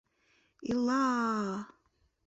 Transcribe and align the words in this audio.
Ила-а! 0.71 1.55